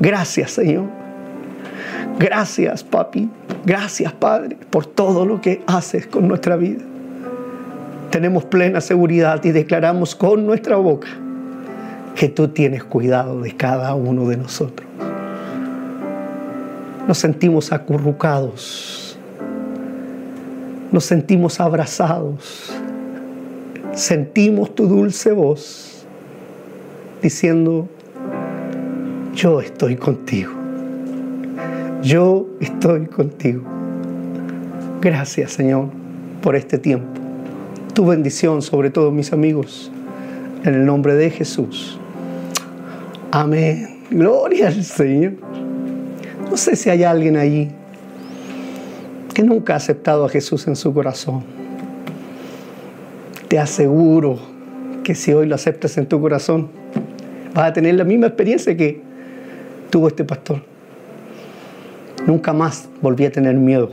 [0.00, 1.02] Gracias, Señor
[2.18, 3.28] Gracias, papi.
[3.64, 6.82] Gracias, Padre, por todo lo que haces con nuestra vida.
[8.10, 11.08] Tenemos plena seguridad y declaramos con nuestra boca
[12.14, 14.86] que tú tienes cuidado de cada uno de nosotros.
[17.12, 19.18] Nos sentimos acurrucados,
[20.90, 22.72] nos sentimos abrazados,
[23.92, 26.06] sentimos tu dulce voz
[27.20, 27.86] diciendo,
[29.34, 30.52] yo estoy contigo
[32.02, 33.62] yo estoy contigo.
[35.02, 35.90] Gracias Señor
[36.40, 37.08] por este tiempo.
[37.92, 39.92] Tu bendición sobre todos mis amigos.
[40.64, 42.00] En el nombre de Jesús.
[43.32, 44.00] Amén.
[44.10, 45.51] Gloria al Señor.
[46.52, 47.70] No sé si hay alguien allí
[49.32, 51.42] que nunca ha aceptado a Jesús en su corazón.
[53.48, 54.38] Te aseguro
[55.02, 56.68] que si hoy lo aceptas en tu corazón,
[57.54, 59.00] vas a tener la misma experiencia que
[59.88, 60.62] tuvo este pastor.
[62.26, 63.90] Nunca más volví a tener miedo.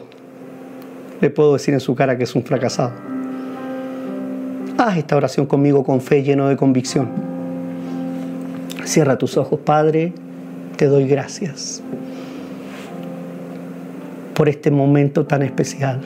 [1.21, 2.91] Le puedo decir en su cara que es un fracasado.
[4.77, 7.07] Haz esta oración conmigo con fe, lleno de convicción.
[8.83, 10.11] Cierra tus ojos, Padre,
[10.75, 11.81] te doy gracias
[14.39, 15.99] por este momento tan especial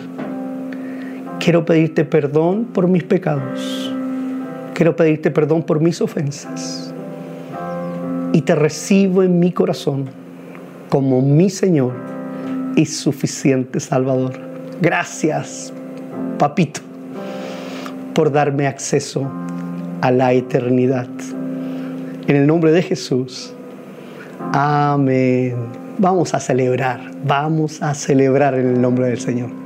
[1.43, 3.93] Quiero pedirte perdón por mis pecados.
[4.73, 6.93] Quiero pedirte perdón por mis ofensas.
[8.31, 10.05] Y te recibo en mi corazón
[10.87, 11.91] como mi Señor
[12.77, 14.39] y suficiente Salvador.
[14.81, 15.73] Gracias,
[16.39, 16.79] papito,
[18.13, 19.29] por darme acceso
[19.99, 21.09] a la eternidad.
[22.25, 23.53] En el nombre de Jesús.
[24.53, 25.82] Amén.
[25.97, 29.62] Vamos a celebrar, vamos a celebrar en el nombre del Señor.